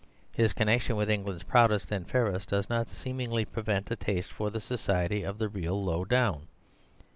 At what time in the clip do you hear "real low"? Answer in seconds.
5.47-6.05